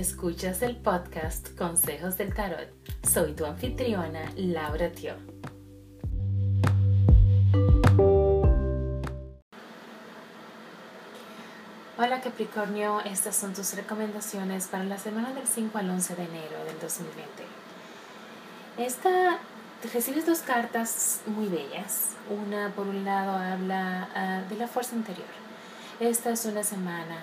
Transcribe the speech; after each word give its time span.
Escuchas 0.00 0.62
el 0.62 0.76
podcast 0.76 1.54
Consejos 1.58 2.16
del 2.16 2.32
Tarot. 2.32 2.70
Soy 3.06 3.34
tu 3.34 3.44
anfitriona, 3.44 4.32
Laura 4.34 4.90
Tio. 4.90 5.12
Hola 11.98 12.22
Capricornio, 12.22 13.02
estas 13.02 13.36
son 13.36 13.52
tus 13.52 13.74
recomendaciones 13.74 14.68
para 14.68 14.84
la 14.84 14.96
semana 14.96 15.34
del 15.34 15.46
5 15.46 15.76
al 15.76 15.90
11 15.90 16.16
de 16.16 16.22
enero 16.22 16.64
del 16.64 16.80
2020. 16.80 17.44
Esta, 18.78 19.38
recibes 19.92 20.24
dos 20.24 20.38
cartas 20.38 21.20
muy 21.26 21.48
bellas. 21.48 22.12
Una, 22.30 22.70
por 22.70 22.86
un 22.86 23.04
lado, 23.04 23.32
habla 23.32 24.08
ah, 24.14 24.42
de 24.48 24.56
la 24.56 24.66
fuerza 24.66 24.96
interior. 24.96 25.28
Esta 26.00 26.30
es 26.30 26.46
una 26.46 26.64
semana 26.64 27.18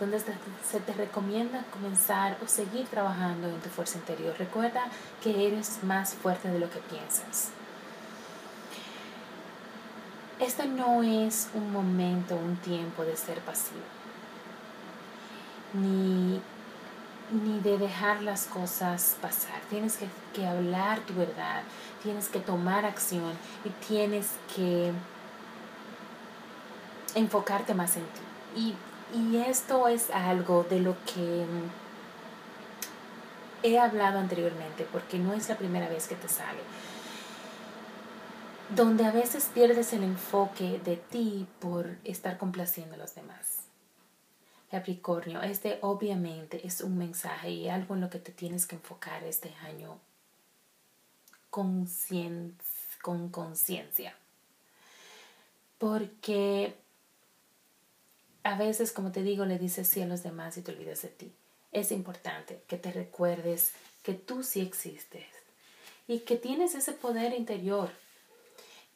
donde 0.00 0.18
se 0.18 0.80
te 0.80 0.92
recomienda 0.94 1.62
comenzar 1.70 2.38
o 2.42 2.48
seguir 2.48 2.86
trabajando 2.88 3.48
en 3.48 3.60
tu 3.60 3.68
fuerza 3.68 3.98
interior. 3.98 4.34
Recuerda 4.38 4.84
que 5.22 5.46
eres 5.46 5.84
más 5.84 6.14
fuerte 6.14 6.48
de 6.48 6.58
lo 6.58 6.70
que 6.70 6.78
piensas. 6.78 7.50
Este 10.40 10.66
no 10.66 11.02
es 11.02 11.50
un 11.52 11.70
momento, 11.70 12.34
un 12.34 12.56
tiempo 12.56 13.04
de 13.04 13.14
ser 13.14 13.40
pasivo, 13.40 13.82
ni, 15.74 16.40
ni 17.30 17.60
de 17.60 17.76
dejar 17.76 18.22
las 18.22 18.46
cosas 18.46 19.18
pasar. 19.20 19.60
Tienes 19.68 19.98
que, 19.98 20.08
que 20.32 20.46
hablar 20.46 21.00
tu 21.00 21.12
verdad, 21.12 21.62
tienes 22.02 22.28
que 22.28 22.40
tomar 22.40 22.86
acción 22.86 23.34
y 23.66 23.68
tienes 23.86 24.30
que 24.56 24.92
enfocarte 27.14 27.74
más 27.74 27.96
en 27.96 28.04
ti. 28.04 28.74
Y 29.14 29.36
esto 29.36 29.88
es 29.88 30.10
algo 30.10 30.64
de 30.64 30.80
lo 30.80 30.96
que 31.04 31.46
he 33.62 33.78
hablado 33.78 34.18
anteriormente, 34.18 34.86
porque 34.90 35.18
no 35.18 35.34
es 35.34 35.48
la 35.48 35.58
primera 35.58 35.88
vez 35.88 36.08
que 36.08 36.14
te 36.14 36.28
sale. 36.28 36.60
Donde 38.74 39.04
a 39.04 39.10
veces 39.10 39.50
pierdes 39.52 39.92
el 39.92 40.04
enfoque 40.04 40.80
de 40.84 40.96
ti 40.96 41.46
por 41.58 41.96
estar 42.04 42.38
complaciendo 42.38 42.94
a 42.94 42.98
los 42.98 43.14
demás. 43.14 43.64
Capricornio, 44.70 45.42
este 45.42 45.78
obviamente 45.82 46.64
es 46.64 46.80
un 46.80 46.96
mensaje 46.96 47.50
y 47.50 47.68
algo 47.68 47.94
en 47.94 48.02
lo 48.02 48.10
que 48.10 48.20
te 48.20 48.30
tienes 48.30 48.66
que 48.66 48.76
enfocar 48.76 49.24
este 49.24 49.52
año 49.64 49.98
con 51.50 51.88
conciencia. 53.30 54.14
Porque 55.78 56.76
a 58.42 58.56
veces, 58.56 58.92
como 58.92 59.12
te 59.12 59.22
digo, 59.22 59.44
le 59.44 59.58
dices 59.58 59.88
sí 59.88 60.00
a 60.00 60.06
los 60.06 60.22
demás 60.22 60.56
y 60.56 60.62
te 60.62 60.72
olvidas 60.72 61.02
de 61.02 61.08
ti. 61.08 61.32
Es 61.72 61.92
importante 61.92 62.62
que 62.66 62.76
te 62.76 62.90
recuerdes 62.90 63.72
que 64.02 64.14
tú 64.14 64.42
sí 64.42 64.60
existes 64.60 65.26
y 66.08 66.20
que 66.20 66.36
tienes 66.36 66.74
ese 66.74 66.92
poder 66.92 67.34
interior, 67.34 67.90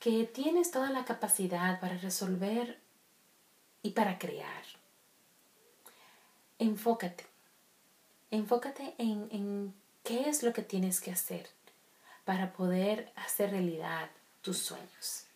que 0.01 0.25
tienes 0.25 0.71
toda 0.71 0.91
la 0.91 1.05
capacidad 1.05 1.79
para 1.81 1.99
resolver 1.99 2.79
y 3.83 3.91
para 3.91 4.19
crear. 4.19 4.65
Enfócate, 6.59 7.27
enfócate 8.31 8.95
en, 8.99 9.29
en 9.31 9.75
qué 10.03 10.29
es 10.29 10.43
lo 10.43 10.53
que 10.53 10.63
tienes 10.63 11.01
que 11.01 11.11
hacer 11.11 11.49
para 12.25 12.53
poder 12.53 13.13
hacer 13.17 13.51
realidad 13.51 14.09
tus 14.43 14.59
sueños. 14.59 15.27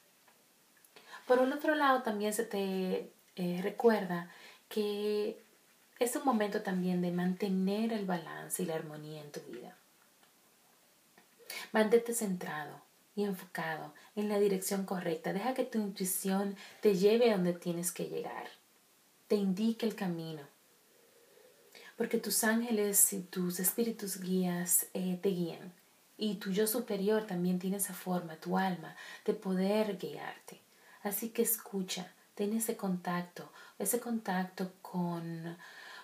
Por 1.26 1.40
el 1.40 1.52
otro 1.52 1.74
lado, 1.74 2.02
también 2.02 2.32
se 2.32 2.44
te 2.44 3.12
eh, 3.38 3.60
recuerda 3.62 4.28
que 4.68 5.40
es 6.00 6.16
un 6.16 6.24
momento 6.24 6.62
también 6.62 7.00
de 7.00 7.12
mantener 7.12 7.92
el 7.92 8.04
balance 8.04 8.62
y 8.62 8.66
la 8.66 8.74
armonía 8.74 9.22
en 9.22 9.30
tu 9.30 9.40
vida. 9.42 9.76
Mantente 11.72 12.14
centrado 12.14 12.82
y 13.14 13.22
enfocado 13.24 13.94
en 14.16 14.28
la 14.28 14.40
dirección 14.40 14.84
correcta. 14.84 15.32
Deja 15.32 15.54
que 15.54 15.64
tu 15.64 15.78
intuición 15.78 16.56
te 16.80 16.96
lleve 16.96 17.30
a 17.30 17.36
donde 17.36 17.52
tienes 17.52 17.92
que 17.92 18.08
llegar. 18.08 18.48
Te 19.28 19.36
indique 19.36 19.86
el 19.86 19.94
camino. 19.94 20.42
Porque 21.96 22.18
tus 22.18 22.42
ángeles 22.42 23.12
y 23.12 23.20
tus 23.22 23.60
espíritus 23.60 24.20
guías 24.20 24.86
eh, 24.94 25.16
te 25.22 25.28
guían. 25.28 25.72
Y 26.16 26.36
tu 26.36 26.50
yo 26.50 26.66
superior 26.66 27.24
también 27.24 27.60
tiene 27.60 27.76
esa 27.76 27.94
forma, 27.94 28.34
tu 28.36 28.58
alma, 28.58 28.96
de 29.24 29.34
poder 29.34 29.96
guiarte. 29.96 30.60
Así 31.02 31.30
que 31.30 31.42
escucha, 31.42 32.12
ten 32.38 32.52
ese 32.52 32.76
contacto, 32.76 33.50
ese 33.80 33.98
contacto 33.98 34.70
con, 34.80 35.56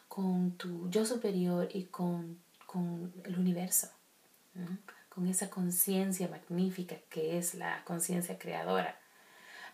con 0.09 0.51
tu 0.57 0.91
yo 0.91 1.07
superior 1.07 1.69
y 1.73 1.85
con, 1.85 2.41
con 2.67 3.13
el 3.23 3.39
universo, 3.39 3.89
con 5.09 5.29
esa 5.29 5.49
conciencia 5.49 6.27
magnífica 6.27 6.97
que 7.09 7.39
es 7.39 7.55
la 7.55 7.85
conciencia 7.85 8.37
creadora. 8.37 8.99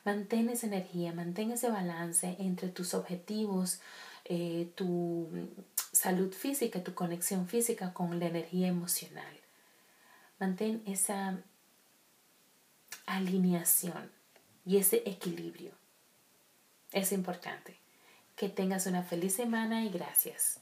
Mantén 0.05 0.51
esa 0.51 0.67
energía, 0.67 1.15
mantén 1.15 1.51
ese 1.51 1.71
balance 1.71 2.37
entre 2.39 2.69
tus 2.69 2.93
objetivos, 2.93 3.81
eh, 4.27 4.71
tu 4.75 5.31
salud 5.93 6.31
física, 6.35 6.85
tu 6.85 6.93
conexión 6.93 7.49
física 7.49 7.95
con 7.95 8.21
la 8.21 8.27
energía 8.27 8.69
emocional. 8.69 9.35
Mantén 10.39 10.83
esa 10.85 11.43
alineación 13.07 14.11
y 14.67 14.77
ese 14.77 15.03
equilibrio. 15.07 15.81
Es 16.93 17.13
importante. 17.13 17.79
Que 18.37 18.49
tengas 18.49 18.87
una 18.87 19.03
feliz 19.03 19.35
semana 19.35 19.85
y 19.85 19.91
gracias. 19.91 20.61